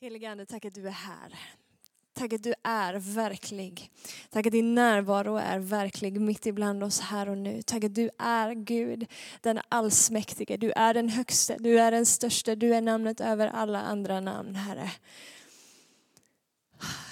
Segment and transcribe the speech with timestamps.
[0.00, 1.38] Helige Ande, tack att du är här.
[2.14, 3.90] Tack att du är verklig.
[4.30, 7.62] Tack att din närvaro är verklig mitt ibland oss här och nu.
[7.62, 9.06] Tack att du är Gud,
[9.40, 10.56] den allsmäktige.
[10.56, 14.54] Du är den högste, du är den största, du är namnet över alla andra namn,
[14.54, 14.90] Herre.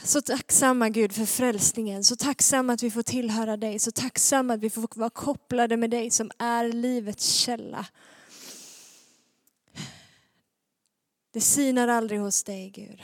[0.05, 4.61] Så tacksamma Gud för frälsningen, så tacksamma att vi får tillhöra dig, så tacksamma att
[4.61, 7.87] vi får vara kopplade med dig som är livets källa.
[11.33, 13.03] Det sinar aldrig hos dig Gud.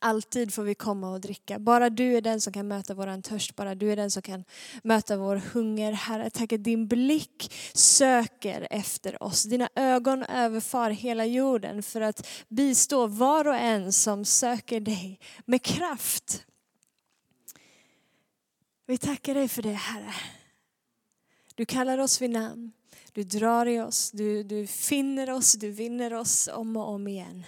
[0.00, 1.58] Alltid får vi komma och dricka.
[1.58, 3.56] Bara du är den som kan möta våran törst.
[3.56, 4.44] Bara du är den som kan
[4.82, 5.92] möta vår hunger.
[5.92, 9.42] Herre, tack att din blick söker efter oss.
[9.42, 15.62] Dina ögon överfar hela jorden för att bistå var och en som söker dig med
[15.62, 16.46] kraft.
[18.86, 20.14] Vi tackar dig för det Herre.
[21.54, 22.72] Du kallar oss vid namn.
[23.12, 27.44] Du drar i oss, du, du finner oss, du vinner oss om och om igen.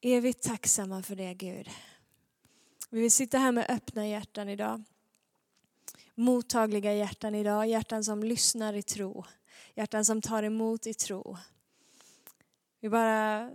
[0.00, 1.70] Evigt tacksamma för det Gud.
[2.90, 4.82] Vi vill sitta här med öppna hjärtan idag.
[6.14, 9.24] Mottagliga hjärtan idag, hjärtan som lyssnar i tro.
[9.74, 11.36] Hjärtan som tar emot i tro.
[12.84, 13.50] Vi bara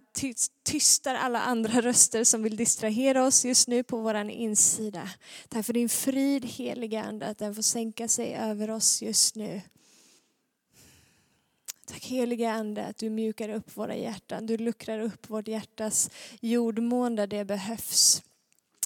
[0.63, 5.09] tystar alla andra röster som vill distrahera oss just nu på vår insida.
[5.49, 9.61] Tack för din frid heliga Ande, att den får sänka sig över oss just nu.
[11.89, 14.45] Tack heliga Ande att du mjukar upp våra hjärtan.
[14.45, 16.09] Du luckrar upp vårt hjärtas
[16.41, 18.23] jordmån där det behövs.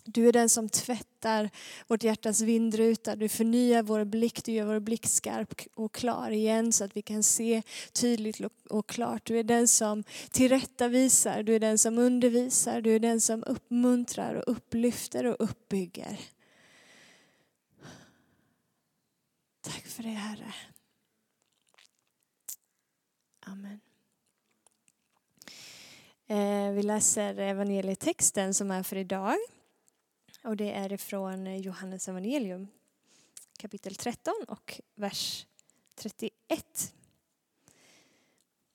[0.06, 1.50] Du är den som tvättar
[1.88, 3.16] vårt hjärtas vindruta.
[3.16, 7.02] Du förnyar vår blick, du gör vår blick skarp och klar igen så att vi
[7.02, 7.62] kan se
[7.94, 9.26] tydligt och klart.
[9.26, 14.36] Du är den som tillrättavisar, du är den som undervisar, du är den som uppmuntrar
[14.36, 16.20] och upplyfter och uppbygger.
[19.62, 20.54] Tack för det Herre.
[23.46, 23.80] Amen.
[26.28, 29.38] Eh, vi läser evangelietexten som är för idag.
[30.44, 32.68] Och det är ifrån Johannes evangelium
[33.58, 35.46] kapitel 13 och vers
[35.96, 36.94] 31.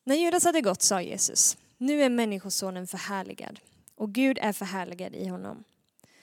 [0.04, 3.60] När Judas hade gått sa Jesus, nu är människosonen förhärligad
[3.94, 5.64] och Gud är förhärligad i honom.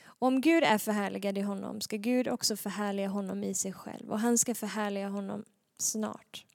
[0.06, 4.20] Om Gud är förhärligad i honom ska Gud också förhärliga honom i sig själv och
[4.20, 5.46] han ska förhärliga honom
[5.78, 6.46] snart.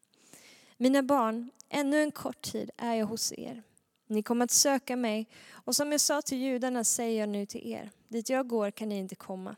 [0.82, 3.62] Mina barn, ännu en kort tid är jag hos er.
[4.06, 7.72] Ni kommer att söka mig och som jag sa till judarna säger jag nu till
[7.72, 9.56] er, dit jag går kan ni inte komma.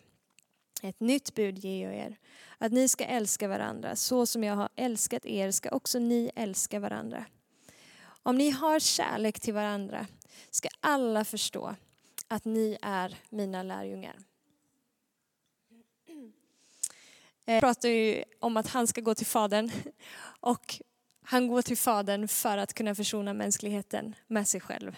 [0.83, 2.17] Ett nytt bud ger jag er,
[2.59, 3.97] att ni ska älska varandra.
[3.97, 7.25] Så som jag har älskat er ska också ni älska varandra.
[8.05, 10.07] Om ni har kärlek till varandra
[10.51, 11.75] ska alla förstå
[12.29, 14.17] att ni är mina lärjungar.
[17.47, 19.71] Eh, jag pratar ju om att han ska gå till Fadern
[20.41, 20.83] och
[21.23, 24.97] han går till Fadern för att kunna försona mänskligheten med sig själv.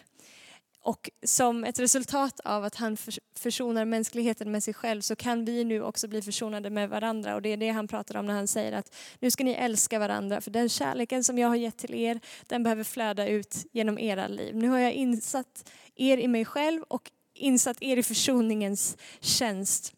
[0.85, 2.97] Och som ett resultat av att han
[3.37, 7.35] försonar mänskligheten med sig själv så kan vi nu också bli försonade med varandra.
[7.35, 9.99] Och det är det han pratar om när han säger att nu ska ni älska
[9.99, 10.41] varandra.
[10.41, 14.29] För den kärleken som jag har gett till er, den behöver flöda ut genom era
[14.29, 14.57] liv.
[14.57, 19.95] Nu har jag insatt er i mig själv och insatt er i försoningens tjänst.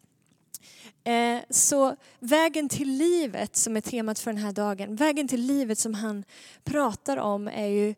[1.03, 5.79] Eh, så vägen till livet som är temat för den här dagen, vägen till livet
[5.79, 6.23] som han
[6.63, 7.95] pratar om är ju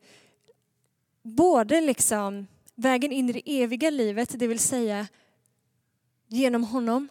[1.24, 5.08] både liksom vägen in i det eviga livet, det vill säga
[6.28, 7.08] genom honom,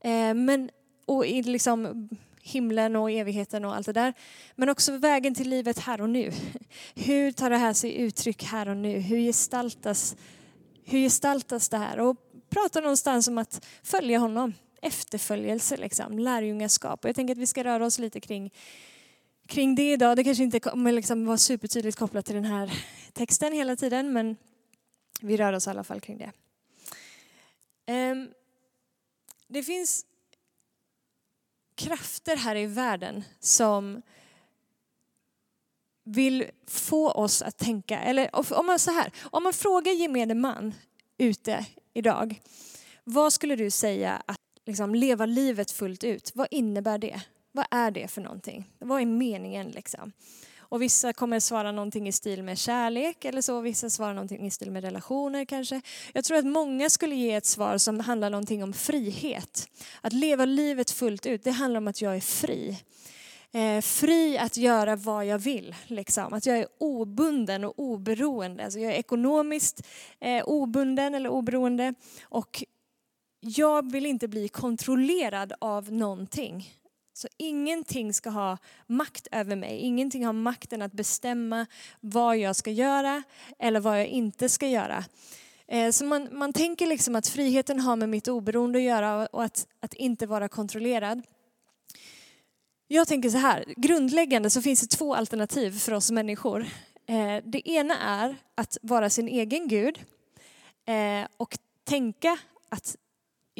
[0.00, 0.70] eh, men
[1.06, 2.08] och i liksom
[2.42, 4.14] himlen och evigheten och allt det där.
[4.54, 6.32] Men också vägen till livet här och nu.
[6.94, 8.98] Hur tar det här sig uttryck här och nu?
[8.98, 10.16] Hur gestaltas,
[10.84, 12.00] hur gestaltas det här?
[12.00, 12.16] Och
[12.48, 17.04] pratar någonstans om att följa honom efterföljelse, liksom, lärjungaskap.
[17.04, 18.50] Och jag tänker att vi ska röra oss lite kring,
[19.46, 20.16] kring det idag.
[20.16, 22.72] Det kanske inte kommer liksom vara supertydligt kopplat till den här
[23.12, 24.36] texten hela tiden, men
[25.20, 26.32] vi rör oss i alla fall kring det.
[27.86, 28.28] Ehm,
[29.48, 30.06] det finns
[31.74, 34.02] krafter här i världen som
[36.04, 40.74] vill få oss att tänka, eller om man så här, om man frågar gemene man
[41.18, 42.40] ute idag,
[43.04, 44.40] vad skulle du säga att
[44.70, 46.32] liksom, leva livet fullt ut.
[46.34, 47.20] Vad innebär det?
[47.52, 48.70] Vad är det för någonting?
[48.78, 50.12] Vad är meningen liksom?
[50.58, 54.50] Och vissa kommer svara någonting i stil med kärlek eller så, vissa svarar någonting i
[54.50, 55.80] stil med relationer kanske.
[56.12, 59.68] Jag tror att många skulle ge ett svar som handlar någonting om frihet.
[60.00, 62.78] Att leva livet fullt ut, det handlar om att jag är fri.
[63.52, 65.74] Eh, fri att göra vad jag vill.
[65.86, 66.32] Liksom.
[66.32, 68.64] Att jag är obunden och oberoende.
[68.64, 69.86] Alltså jag är ekonomiskt
[70.20, 72.64] eh, obunden eller oberoende och
[73.40, 76.74] jag vill inte bli kontrollerad av någonting.
[77.12, 79.78] Så ingenting ska ha makt över mig.
[79.78, 81.66] Ingenting har makten att bestämma
[82.00, 83.22] vad jag ska göra
[83.58, 85.04] eller vad jag inte ska göra.
[85.66, 89.44] Eh, så man, man tänker liksom att friheten har med mitt oberoende att göra och
[89.44, 91.22] att, att inte vara kontrollerad.
[92.88, 96.66] Jag tänker så här, grundläggande så finns det två alternativ för oss människor.
[97.06, 99.98] Eh, det ena är att vara sin egen Gud
[100.86, 102.38] eh, och tänka
[102.68, 102.96] att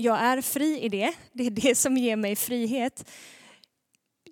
[0.01, 1.13] jag är fri i det.
[1.33, 3.11] Det är det som ger mig frihet.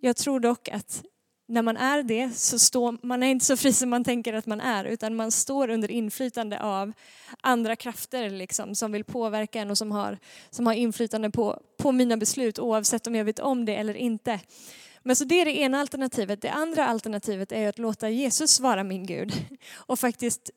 [0.00, 1.02] Jag tror dock att
[1.48, 4.46] när man är det så står man är inte så fri som man tänker att
[4.46, 6.92] man är utan man står under inflytande av
[7.40, 10.18] andra krafter liksom, som vill påverka en och som har,
[10.50, 14.40] som har inflytande på, på mina beslut oavsett om jag vet om det eller inte.
[15.02, 16.42] Men så det är det ena alternativet.
[16.42, 19.32] Det andra alternativet är att låta Jesus vara min Gud
[19.72, 20.50] och faktiskt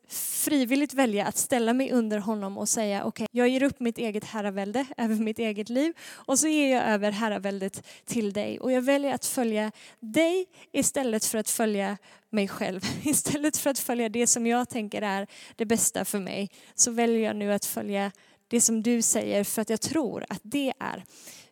[0.44, 3.98] frivilligt välja att ställa mig under honom och säga okej, okay, jag ger upp mitt
[3.98, 8.72] eget herravälde över mitt eget liv och så ger jag över herraväldet till dig och
[8.72, 11.98] jag väljer att följa dig istället för att följa
[12.30, 12.80] mig själv.
[13.02, 17.20] Istället för att följa det som jag tänker är det bästa för mig så väljer
[17.20, 18.12] jag nu att följa
[18.48, 21.04] det som du säger för att jag tror att det är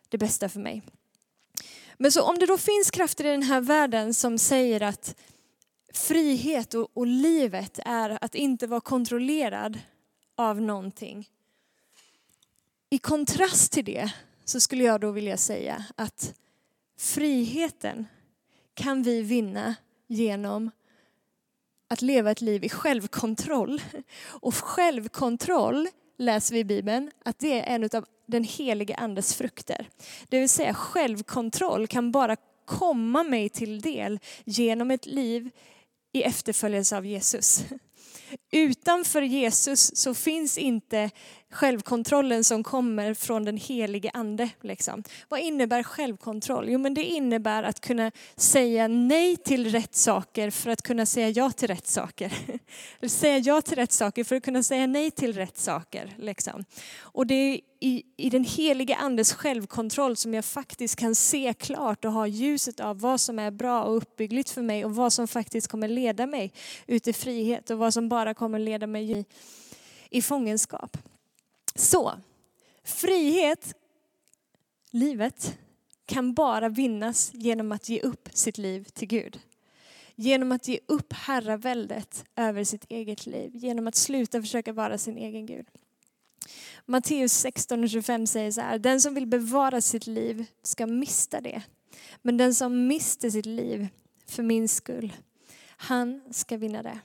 [0.09, 0.81] det bästa för mig.
[2.01, 5.15] Men så om det då finns krafter i den här världen som säger att
[5.93, 9.79] frihet och, och livet är att inte vara kontrollerad
[10.35, 11.29] av någonting.
[12.89, 14.13] I kontrast till det
[14.45, 16.33] så skulle jag då vilja säga att
[16.97, 18.07] friheten
[18.73, 19.75] kan vi vinna
[20.07, 20.71] genom
[21.87, 23.81] att leva ett liv i självkontroll.
[24.23, 25.87] Och självkontroll
[26.17, 29.89] läser vi i Bibeln att det är en av den helige andes frukter.
[30.29, 32.35] Det vill säga självkontroll kan bara
[32.65, 35.49] komma mig till del genom ett liv
[36.13, 37.63] i efterföljelse av Jesus.
[38.51, 41.09] Utanför Jesus så finns inte
[41.51, 44.49] självkontrollen som kommer från den helige ande.
[44.61, 45.03] Liksom.
[45.29, 46.69] Vad innebär självkontroll?
[46.69, 51.29] Jo men det innebär att kunna säga nej till rätt saker för att kunna säga
[51.29, 52.33] ja till rätt saker.
[53.07, 56.13] säga ja till rätt saker för att kunna säga nej till rätt saker.
[56.17, 56.65] Liksom.
[56.99, 62.05] Och det är i, i den helige andes självkontroll som jag faktiskt kan se klart
[62.05, 65.27] och ha ljuset av vad som är bra och uppbyggligt för mig och vad som
[65.27, 66.53] faktiskt kommer leda mig
[66.87, 69.25] ut i frihet och vad som bara kommer leda mig i,
[70.09, 70.97] i fångenskap.
[71.75, 72.13] Så,
[72.83, 73.75] frihet,
[74.91, 75.57] livet,
[76.05, 79.39] kan bara vinnas genom att ge upp sitt liv till Gud.
[80.15, 83.51] Genom att ge upp herraväldet över sitt eget liv.
[83.53, 85.65] Genom att sluta försöka vara sin egen Gud.
[86.85, 91.61] Matteus 16.25 säger så här, den som vill bevara sitt liv ska mista det.
[92.21, 93.87] Men den som mister sitt liv
[94.27, 95.13] för min skull,
[95.77, 96.99] han ska vinna det.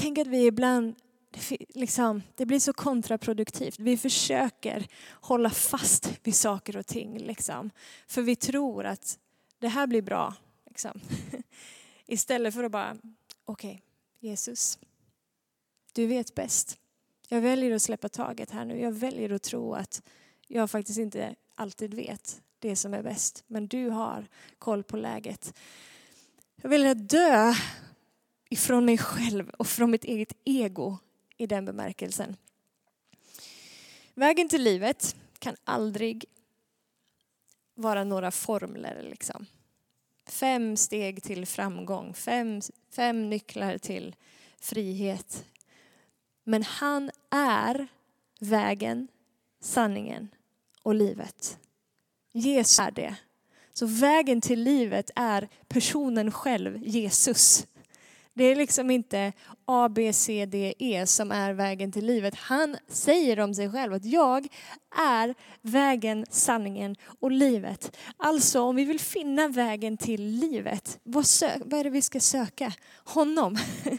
[0.00, 0.94] Tänk att vi ibland,
[1.68, 3.78] liksom, det blir så kontraproduktivt.
[3.78, 7.18] Vi försöker hålla fast vid saker och ting.
[7.18, 7.70] Liksom,
[8.06, 9.18] för vi tror att
[9.58, 10.34] det här blir bra.
[10.66, 11.00] Liksom.
[12.06, 12.96] Istället för att bara,
[13.44, 13.80] okej, okay,
[14.20, 14.78] Jesus,
[15.92, 16.78] du vet bäst.
[17.28, 18.80] Jag väljer att släppa taget här nu.
[18.80, 20.02] Jag väljer att tro att
[20.46, 23.44] jag faktiskt inte alltid vet det som är bäst.
[23.46, 24.26] Men du har
[24.58, 25.54] koll på läget.
[26.62, 27.54] Jag väljer att dö
[28.48, 30.98] ifrån mig själv och från mitt eget ego
[31.36, 32.36] i den bemärkelsen.
[34.14, 36.24] Vägen till livet kan aldrig
[37.74, 39.02] vara några formler.
[39.02, 39.46] Liksom.
[40.26, 42.60] Fem steg till framgång, fem,
[42.90, 44.14] fem nycklar till
[44.60, 45.44] frihet.
[46.44, 47.88] Men han är
[48.40, 49.08] vägen,
[49.60, 50.28] sanningen
[50.82, 51.58] och livet.
[52.32, 53.16] Jesus är det.
[53.72, 57.66] Så vägen till livet är personen själv, Jesus.
[58.38, 59.32] Det är liksom inte
[59.64, 62.34] A, B, C, D, E som är vägen till livet.
[62.34, 64.48] Han säger om sig själv att jag
[64.98, 67.96] är vägen, sanningen och livet.
[68.16, 71.24] Alltså om vi vill finna vägen till livet, vad,
[71.64, 72.72] vad är det vi ska söka?
[73.04, 73.56] Honom.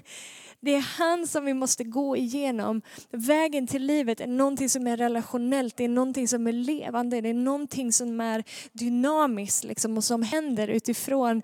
[0.62, 2.81] Det är han som vi måste gå igenom.
[3.12, 7.29] Vägen till livet är någonting som är relationellt, det är någonting som är levande, det
[7.29, 8.43] är någonting som är
[8.74, 11.41] dynamiskt liksom, och som händer utifrån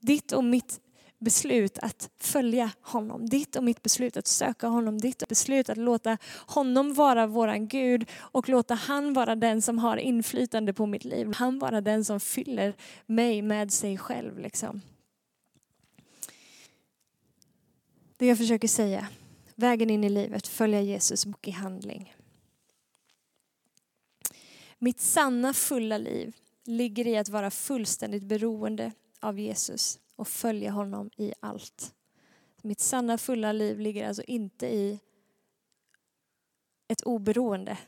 [0.00, 0.80] ditt och mitt
[1.24, 3.28] beslut att följa honom.
[3.28, 4.98] Ditt och mitt beslut att söka honom.
[4.98, 9.96] Ditt beslut att låta honom vara våran Gud och låta han vara den som har
[9.96, 11.32] inflytande på mitt liv.
[11.34, 12.74] Han vara den som fyller
[13.06, 14.38] mig med sig själv.
[14.38, 14.80] Liksom.
[18.16, 19.08] Det jag försöker säga,
[19.54, 22.14] vägen in i livet, följa Jesus bok i handling.
[24.78, 26.32] Mitt sanna fulla liv
[26.64, 31.94] ligger i att vara fullständigt beroende av Jesus och följa honom i allt.
[32.62, 35.00] Mitt sanna fulla liv ligger alltså inte i
[36.88, 37.78] ett oberoende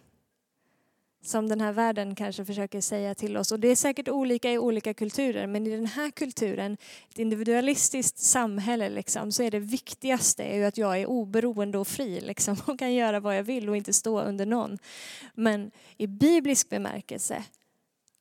[1.26, 3.52] som den här världen kanske försöker säga till oss.
[3.52, 6.76] Och det är säkert olika i olika kulturer, men i den här kulturen,
[7.10, 11.88] ett individualistiskt samhälle, liksom, så är det viktigaste är ju att jag är oberoende och
[11.88, 14.78] fri liksom, och kan göra vad jag vill och inte stå under någon.
[15.34, 17.44] Men i biblisk bemärkelse,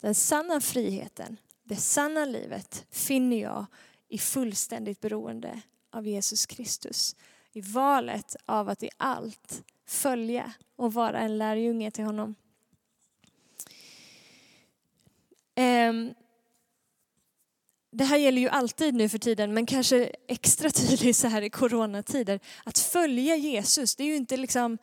[0.02, 3.66] den sanna friheten, det sanna livet finner jag
[4.10, 7.16] i fullständigt beroende av Jesus Kristus.
[7.52, 12.36] I valet av att i allt följa och vara en lärjunge till honom.
[15.56, 16.14] Ehm,
[17.92, 21.50] det här gäller ju alltid nu för tiden, men kanske extra tydligt så här i
[21.50, 22.40] coronatider.
[22.64, 24.78] Att följa Jesus, det är ju inte, liksom,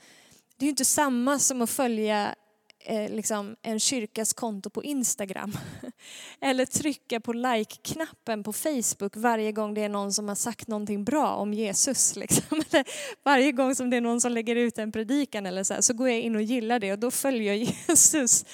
[0.56, 2.34] det är inte samma som att följa
[2.84, 5.52] eh, liksom en kyrkas konto på Instagram.
[6.40, 11.04] Eller trycka på like-knappen på Facebook varje gång det är någon som har sagt någonting
[11.04, 12.16] bra om Jesus.
[12.16, 12.62] Liksom.
[13.24, 15.94] varje gång som det är någon som lägger ut en predikan eller så, här, så
[15.94, 17.56] går jag in och gillar det och då följer jag
[17.88, 18.44] Jesus.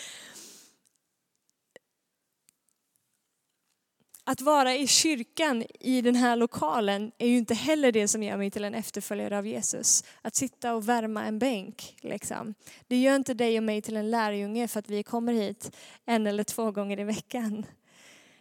[4.30, 8.36] Att vara i kyrkan i den här lokalen är ju inte heller det som gör
[8.36, 10.04] mig till en efterföljare av Jesus.
[10.22, 11.96] Att sitta och värma en bänk.
[12.00, 12.54] Liksom.
[12.88, 16.26] Det gör inte dig och mig till en lärjunge för att vi kommer hit en
[16.26, 17.66] eller två gånger i veckan.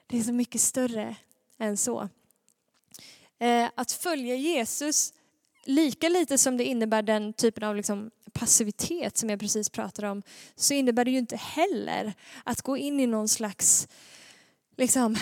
[0.07, 1.15] Det är så mycket större
[1.57, 2.09] än så.
[3.39, 5.13] Eh, att följa Jesus,
[5.65, 10.23] lika lite som det innebär den typen av liksom passivitet som jag precis pratade om,
[10.55, 12.13] så innebär det ju inte heller
[12.43, 13.87] att gå in i någon slags
[14.77, 15.17] liksom,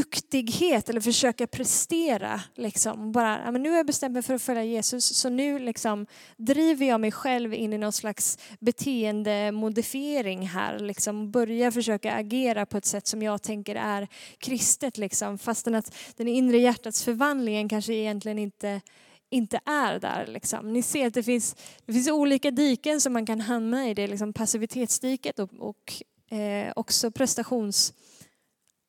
[0.00, 2.40] duktighet eller försöka prestera.
[2.54, 3.12] Liksom.
[3.12, 6.06] Bara, ja, men nu har jag bestämt mig för att följa Jesus så nu liksom,
[6.36, 10.78] driver jag mig själv in i någon slags beteendemodifiering här.
[10.78, 14.98] Liksom, börjar försöka agera på ett sätt som jag tänker är kristet.
[14.98, 15.38] Liksom.
[15.38, 18.80] Fastän att den inre hjärtats förvandlingen kanske egentligen inte
[19.32, 20.26] inte är där.
[20.26, 20.72] Liksom.
[20.72, 23.94] Ni ser att det finns, det finns olika diken som man kan hamna i.
[23.94, 26.02] Det är liksom passivitetsdiket och, och
[26.36, 27.92] eh, också prestations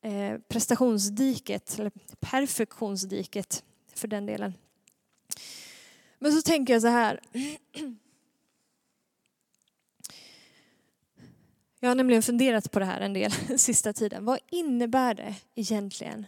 [0.04, 4.54] Eh, prestationsdiket, eller perfektionsdiket för den delen.
[6.18, 7.20] Men så tänker jag så här.
[11.80, 14.24] Jag har nämligen funderat på det här en del sista tiden.
[14.24, 16.26] Vad innebär det egentligen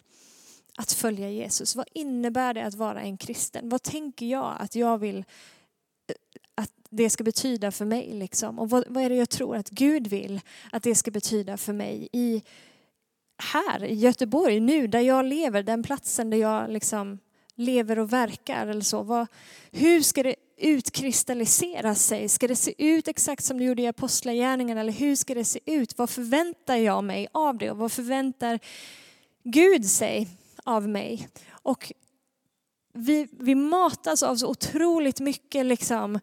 [0.76, 1.76] att följa Jesus?
[1.76, 3.68] Vad innebär det att vara en kristen?
[3.68, 5.18] Vad tänker jag att jag vill
[6.06, 6.14] eh,
[6.54, 8.12] att det ska betyda för mig?
[8.12, 8.58] Liksom?
[8.58, 10.40] Och vad, vad är det jag tror att Gud vill
[10.72, 12.42] att det ska betyda för mig i
[13.38, 17.18] här i Göteborg, nu där jag lever, den platsen där jag liksom
[17.54, 19.02] lever och verkar eller så.
[19.02, 19.26] Vad,
[19.70, 22.28] hur ska det utkristallisera sig?
[22.28, 25.60] Ska det se ut exakt som det gjorde i Apostlagärningarna eller hur ska det se
[25.66, 25.98] ut?
[25.98, 28.58] Vad förväntar jag mig av det och vad förväntar
[29.42, 30.28] Gud sig
[30.64, 31.28] av mig?
[31.50, 31.92] Och
[32.96, 35.66] vi, vi matas av så otroligt mycket.
[35.66, 36.20] Liksom.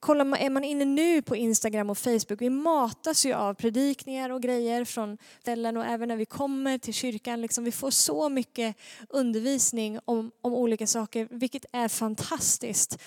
[0.00, 4.42] Kolla, är man inne nu på Instagram och Facebook, vi matas ju av predikningar och
[4.42, 7.40] grejer från ställen och även när vi kommer till kyrkan.
[7.40, 8.76] Liksom, vi får så mycket
[9.08, 12.98] undervisning om, om olika saker, vilket är fantastiskt.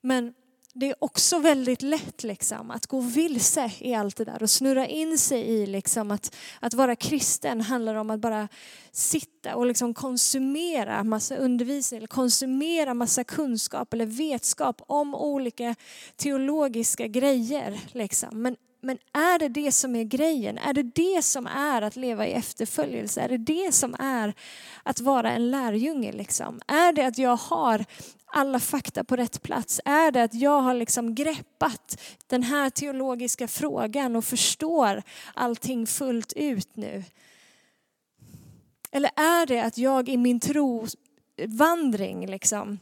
[0.00, 0.34] Men
[0.74, 4.86] det är också väldigt lätt liksom, att gå vilse i allt det där och snurra
[4.86, 8.48] in sig i liksom, att, att vara kristen handlar om att bara
[8.92, 15.74] sitta och liksom konsumera massa undervisning eller konsumera massa kunskap eller vetskap om olika
[16.16, 17.80] teologiska grejer.
[17.92, 18.42] Liksom.
[18.42, 20.58] Men men är det det som är grejen?
[20.58, 23.20] Är det det som är att leva i efterföljelse?
[23.20, 24.34] Är det det som är
[24.82, 26.12] att vara en lärjunge?
[26.12, 26.60] Liksom?
[26.66, 27.84] Är det att jag har
[28.32, 29.80] alla fakta på rätt plats?
[29.84, 35.02] Är det att jag har liksom greppat den här teologiska frågan och förstår
[35.34, 37.04] allting fullt ut nu?
[38.90, 42.78] Eller är det att jag i min trovandring liksom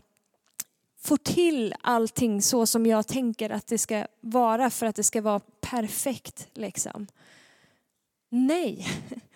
[1.03, 5.23] får till allting så som jag tänker att det ska vara för att det ska
[5.23, 6.49] vara perfekt.
[6.55, 7.07] Liksom.
[8.29, 8.89] Nej,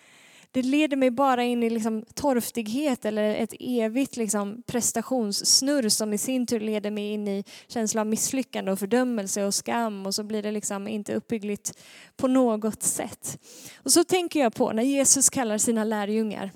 [0.55, 6.17] det leder mig bara in i liksom torftighet eller ett evigt liksom prestationssnurr som i
[6.17, 10.23] sin tur leder mig in i känsla av misslyckande och fördömelse och skam och så
[10.23, 11.77] blir det liksom inte uppbyggligt
[12.17, 13.39] på något sätt.
[13.83, 16.51] Och så tänker jag på när Jesus kallar sina lärjungar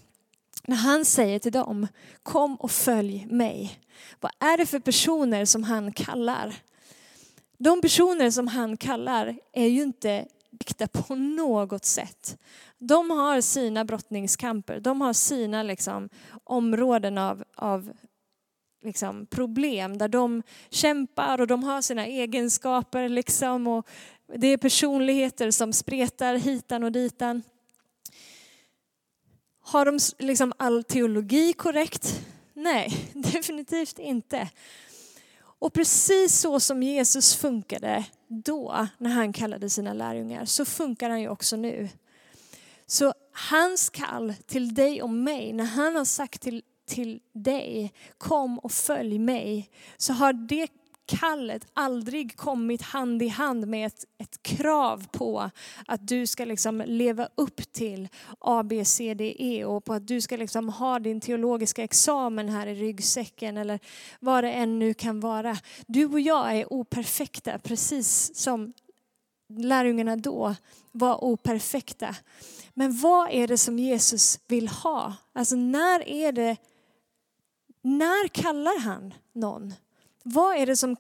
[0.64, 1.88] när han säger till dem,
[2.24, 3.80] kom och följ mig.
[4.20, 6.56] Vad är det för personer som han kallar?
[7.58, 10.26] De personer som han kallar är ju inte
[10.60, 12.38] äkta på något sätt.
[12.80, 16.10] De har sina brottningskamper, de har sina liksom,
[16.44, 17.92] områden av, av
[18.84, 23.10] liksom, problem där de kämpar och de har sina egenskaper.
[23.10, 23.88] Liksom, och
[24.36, 27.42] det är personligheter som spretar hitan och ditan.
[29.62, 32.26] Har de liksom all teologi korrekt?
[32.54, 34.50] Nej, definitivt inte.
[35.42, 41.22] Och precis så som Jesus funkade då när han kallade sina lärjungar så funkar han
[41.22, 41.90] ju också nu.
[42.92, 43.14] Så
[43.50, 48.72] hans kall till dig och mig, när han har sagt till, till dig, kom och
[48.72, 50.68] följ mig, så har det
[51.06, 55.50] kallet aldrig kommit hand i hand med ett, ett krav på
[55.88, 58.08] att du ska liksom leva upp till
[58.40, 62.50] A, B, C, D, E och på att du ska liksom ha din teologiska examen
[62.50, 63.80] här i ryggsäcken eller
[64.20, 65.58] vad det än nu kan vara.
[65.88, 68.74] Du och jag är operfekta precis som
[69.50, 70.56] lärjungarna då
[70.92, 72.16] var operfekta.
[72.74, 75.14] Men vad är det som Jesus vill ha?
[75.34, 76.58] Alltså när är det,
[77.82, 79.74] när kallar han någon?
[80.24, 80.96] Vad är det som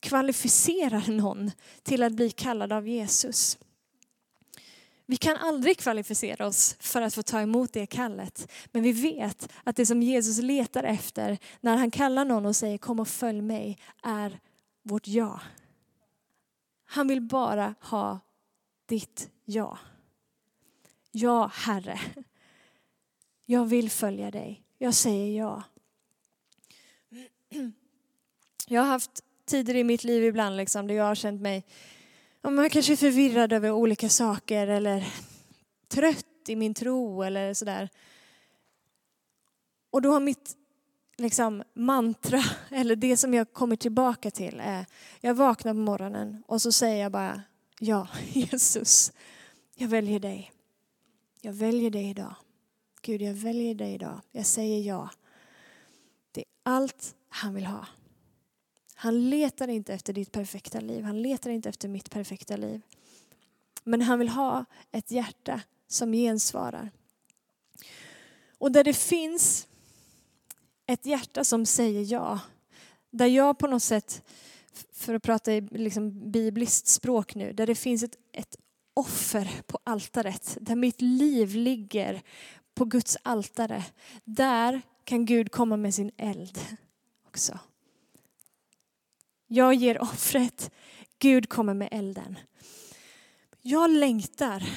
[0.00, 1.50] kvalificerar någon
[1.82, 3.58] till att bli kallad av Jesus?
[5.06, 8.52] Vi kan aldrig kvalificera oss för att få ta emot det kallet.
[8.72, 12.78] Men vi vet att det som Jesus letar efter när han kallar någon och säger
[12.78, 14.40] kom och följ mig är
[14.82, 15.40] vårt ja.
[16.92, 18.20] Han vill bara ha
[18.86, 19.78] ditt ja.
[21.10, 22.00] Ja, Herre.
[23.46, 24.62] Jag vill följa dig.
[24.78, 25.62] Jag säger ja.
[28.66, 31.64] Jag har haft tider i mitt liv ibland liksom, där jag har känt mig
[32.40, 35.14] ja, man kanske förvirrad över olika saker eller
[35.88, 37.88] trött i min tro eller sådär.
[39.90, 40.56] Och då har mitt
[41.20, 44.86] liksom, mantra, eller det som jag kommer tillbaka till är,
[45.20, 47.42] jag vaknar på morgonen och så säger jag bara,
[47.78, 49.12] ja Jesus,
[49.74, 50.52] jag väljer dig.
[51.40, 52.34] Jag väljer dig idag.
[53.02, 54.20] Gud, jag väljer dig idag.
[54.32, 55.10] Jag säger ja.
[56.32, 57.86] Det är allt han vill ha.
[58.94, 61.04] Han letar inte efter ditt perfekta liv.
[61.04, 62.80] Han letar inte efter mitt perfekta liv.
[63.84, 66.90] Men han vill ha ett hjärta som gensvarar.
[68.58, 69.66] Och där det finns
[70.92, 72.40] ett hjärta som säger ja,
[73.10, 74.22] där jag på något sätt,
[74.92, 78.56] för att prata i liksom bibliskt språk nu, där det finns ett, ett
[78.94, 82.22] offer på altaret, där mitt liv ligger
[82.74, 83.84] på Guds altare,
[84.24, 86.58] där kan Gud komma med sin eld
[87.26, 87.58] också.
[89.46, 90.70] Jag ger offret,
[91.18, 92.38] Gud kommer med elden.
[93.62, 94.68] Jag längtar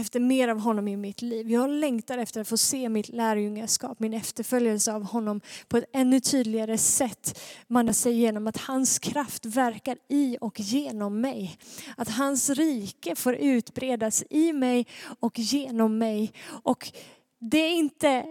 [0.00, 1.50] efter mer av honom i mitt liv.
[1.50, 6.20] Jag längtar efter att få se mitt lärjungaskap, min efterföljelse av honom på ett ännu
[6.20, 7.40] tydligare sätt.
[7.66, 11.58] Man säger genom att hans kraft verkar i och genom mig.
[11.96, 14.86] Att hans rike får utbredas i mig
[15.20, 16.32] och genom mig.
[16.62, 16.92] Och
[17.40, 18.24] det är inte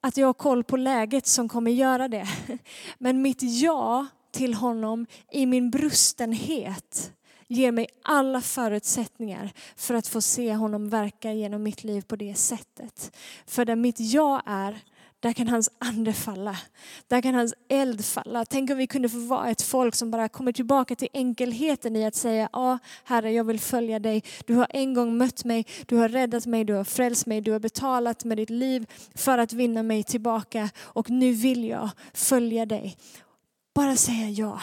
[0.00, 2.28] att jag har koll på läget som kommer göra det.
[2.98, 7.12] Men mitt ja till honom i min brustenhet
[7.48, 12.34] ger mig alla förutsättningar för att få se honom verka genom mitt liv på det
[12.34, 13.16] sättet.
[13.46, 14.82] För där mitt jag är,
[15.20, 16.56] där kan hans ande falla.
[17.08, 18.44] Där kan hans eld falla.
[18.44, 22.06] Tänk om vi kunde få vara ett folk som bara kommer tillbaka till enkelheten i
[22.06, 24.22] att säga, ja Herre jag vill följa dig.
[24.46, 27.52] Du har en gång mött mig, du har räddat mig, du har frälst mig, du
[27.52, 32.66] har betalat med ditt liv för att vinna mig tillbaka och nu vill jag följa
[32.66, 32.96] dig.
[33.74, 34.60] Bara säga ja.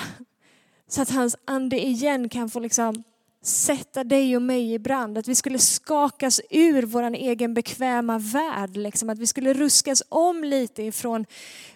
[0.94, 3.04] Så att hans ande igen kan få liksom
[3.44, 5.18] sätta dig och mig i brand.
[5.18, 8.78] Att vi skulle skakas ur vår egen bekväma värld.
[8.78, 9.10] Liksom.
[9.10, 11.26] Att vi skulle ruskas om lite ifrån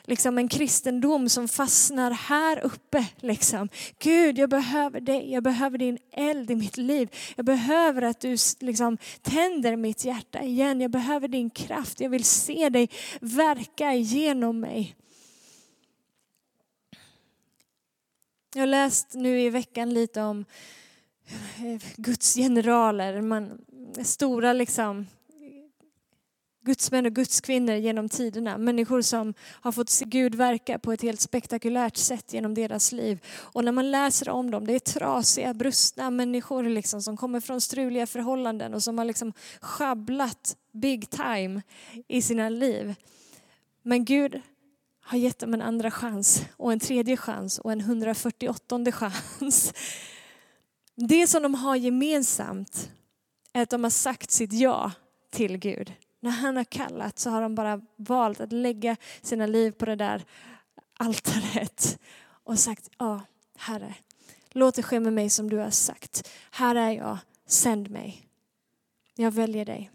[0.05, 3.05] liksom, en kristendom som fastnar här uppe.
[3.19, 3.69] Liksom.
[3.99, 5.31] Gud, jag behöver dig.
[5.31, 7.09] Jag behöver din eld i mitt liv.
[7.35, 10.81] Jag behöver att du liksom, tänder mitt hjärta igen.
[10.81, 11.99] Jag behöver din kraft.
[11.99, 12.89] Jag vill se dig
[13.21, 14.95] verka genom mig.
[18.57, 20.45] Jag har läst nu i veckan lite om
[21.57, 23.65] eh, Guds generaler, man,
[24.03, 25.07] stora liksom
[26.61, 28.57] gudsmän och gudskvinnor genom tiderna.
[28.57, 33.19] Människor som har fått se Gud verka på ett helt spektakulärt sätt genom deras liv.
[33.37, 37.61] Och när man läser om dem, det är trasiga, brustna människor liksom, som kommer från
[37.61, 41.61] struliga förhållanden och som har liksom schabblat big time
[42.07, 42.95] i sina liv.
[43.83, 44.41] Men Gud
[45.07, 49.73] har gett dem en andra chans och en tredje chans och en 148 chans.
[50.95, 52.91] Det som de har gemensamt
[53.53, 54.91] är att de har sagt sitt ja
[55.31, 55.93] till Gud.
[56.19, 59.95] När han har kallat så har de bara valt att lägga sina liv på det
[59.95, 60.25] där
[60.97, 61.99] altaret
[62.43, 63.21] och sagt ja,
[63.57, 63.95] Herre,
[64.51, 66.29] låt det ske med mig som du har sagt.
[66.51, 67.17] Här är jag,
[67.47, 68.27] sänd mig.
[69.15, 69.91] Jag väljer dig.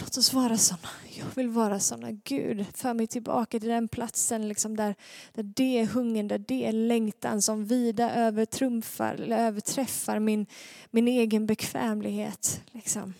[0.00, 0.88] Låt oss vara sådana.
[1.18, 2.12] Jag vill vara sådana.
[2.24, 4.94] Gud, för mig tillbaka till den platsen liksom där,
[5.32, 10.46] där det är hungern, där det är längtan som vida övertrumfar eller överträffar min,
[10.90, 12.60] min egen bekvämlighet.
[12.70, 13.14] Liksom.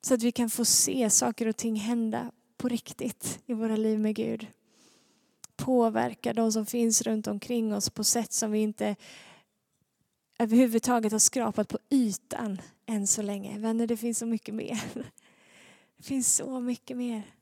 [0.00, 3.98] Så att vi kan få se saker och ting hända på riktigt i våra liv
[4.00, 4.46] med Gud.
[5.56, 8.96] påverka de som finns runt omkring oss på sätt som vi inte
[10.38, 13.58] överhuvudtaget har skrapat på ytan än så länge.
[13.58, 14.82] Vänner, det finns så mycket mer.
[15.98, 17.34] Det finns så mycket mer.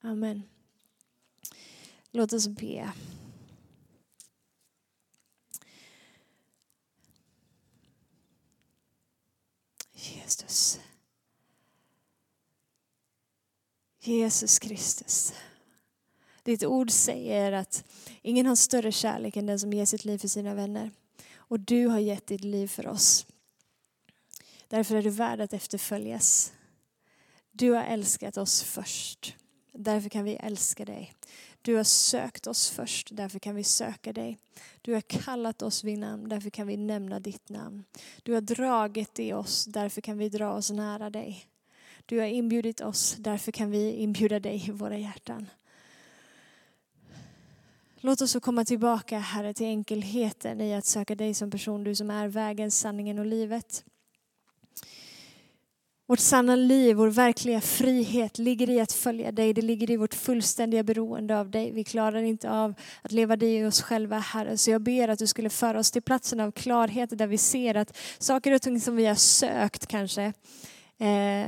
[0.00, 0.42] Amen.
[2.10, 2.92] Låt oss be.
[9.92, 10.80] Jesus.
[14.00, 15.34] Jesus Kristus.
[16.42, 17.84] Ditt ord säger att
[18.22, 20.90] ingen har större kärlek än den som ger sitt liv för sina vänner.
[21.36, 23.26] Och du har gett ditt liv för oss.
[24.68, 26.52] Därför är du värd att efterföljas.
[27.52, 29.36] Du har älskat oss först.
[29.72, 31.14] Därför kan vi älska dig.
[31.62, 34.38] Du har sökt oss först, därför kan vi söka dig.
[34.82, 37.84] Du har kallat oss vid namn, därför kan vi nämna ditt namn.
[38.22, 41.46] Du har dragit i oss, därför kan vi dra oss nära dig.
[42.06, 45.50] Du har inbjudit oss, därför kan vi inbjuda dig i våra hjärtan.
[47.96, 51.94] Låt oss få komma tillbaka, Herre, till enkelheten i att söka dig som person, du
[51.94, 53.84] som är vägen, sanningen och livet.
[56.08, 59.54] Vårt sanna liv, vår verkliga frihet ligger i att följa dig.
[59.54, 61.72] Det ligger i vårt fullständiga beroende av dig.
[61.72, 64.56] Vi klarar inte av att leva dig i oss själva, Herre.
[64.56, 67.74] Så jag ber att du skulle föra oss till platsen av klarhet där vi ser
[67.74, 70.22] att saker och ting som vi har sökt kanske,
[70.98, 71.46] eh,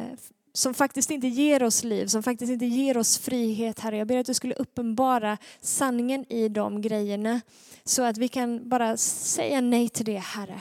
[0.53, 3.97] som faktiskt inte ger oss liv, som faktiskt inte ger oss frihet, Herre.
[3.97, 7.41] Jag ber att du skulle uppenbara sanningen i de grejerna
[7.85, 10.61] så att vi kan bara säga nej till det, Herre.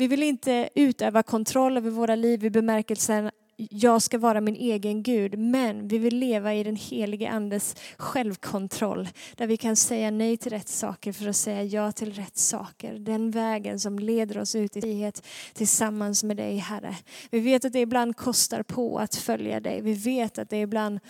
[0.00, 3.30] Vi vill inte utöva kontroll över våra liv i bemärkelsen
[3.70, 9.08] jag ska vara min egen Gud, men vi vill leva i den helige Andes självkontroll.
[9.36, 12.94] Där vi kan säga nej till rätt saker för att säga ja till rätt saker.
[12.98, 16.96] Den vägen som leder oss ut i frihet tillsammans med dig Herre.
[17.30, 19.80] Vi vet att det ibland kostar på att följa dig.
[19.80, 21.00] Vi vet att det ibland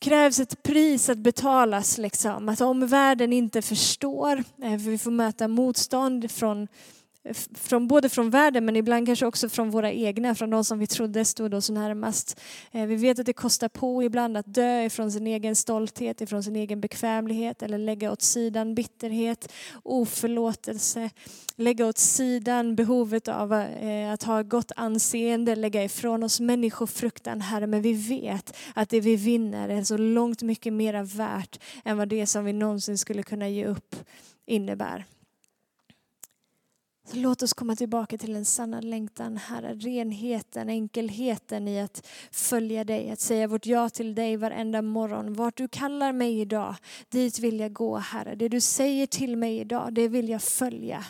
[0.00, 1.98] krävs ett pris att betalas.
[1.98, 2.48] Liksom.
[2.48, 6.68] Att om världen inte förstår, eh, för vi får möta motstånd från
[7.54, 10.86] från, både från världen men ibland kanske också från våra egna, från de som vi
[10.86, 12.40] trodde stod oss närmast.
[12.72, 16.42] Eh, vi vet att det kostar på ibland att dö ifrån sin egen stolthet, ifrån
[16.42, 21.10] sin egen bekvämlighet eller lägga åt sidan bitterhet, oförlåtelse,
[21.56, 27.66] lägga åt sidan behovet av eh, att ha gott anseende, lägga ifrån oss människofruktan, Herre.
[27.66, 32.08] Men vi vet att det vi vinner är så långt mycket mera värt än vad
[32.08, 33.96] det som vi någonsin skulle kunna ge upp
[34.46, 35.06] innebär.
[37.12, 39.74] Så låt oss komma tillbaka till den sanna längtan, Herre.
[39.74, 45.34] Renheten, enkelheten i att följa dig, att säga vårt ja till dig varenda morgon.
[45.34, 46.74] Vart du kallar mig idag,
[47.08, 48.34] dit vill jag gå, Herre.
[48.34, 51.04] Det du säger till mig idag, det vill jag följa.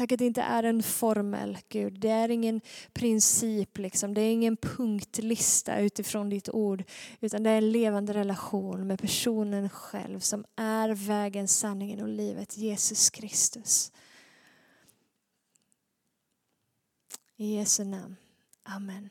[0.00, 2.00] Tack att det inte är en formel, Gud.
[2.00, 2.60] Det är ingen
[2.92, 4.14] princip, liksom.
[4.14, 6.84] det är ingen punktlista utifrån ditt ord.
[7.20, 12.56] Utan det är en levande relation med personen själv som är vägen, sanningen och livet,
[12.56, 13.92] Jesus Kristus.
[17.36, 18.16] I Jesu namn.
[18.62, 19.08] Amen.